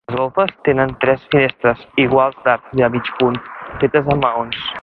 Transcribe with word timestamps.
Les 0.09 0.17
golfes 0.19 0.53
tenen 0.67 0.93
tres 1.03 1.27
finestres 1.35 1.85
iguals 2.05 2.41
d'arc 2.47 2.75
de 2.83 2.91
mig 2.97 3.15
punt, 3.21 3.41
fetes 3.85 4.13
amb 4.17 4.29
maons. 4.29 4.69